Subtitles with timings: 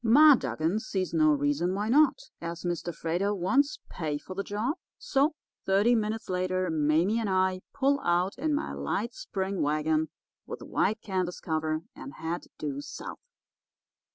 [0.03, 2.91] Ma Dugan sees no reason why not, as Mr.
[2.91, 5.35] Freighter wants pay for the job; so,
[5.67, 10.09] thirty minutes later Mame and I pull out in my light spring wagon
[10.47, 13.19] with white canvas cover, and head due south.